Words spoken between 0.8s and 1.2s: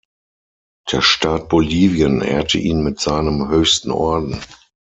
Der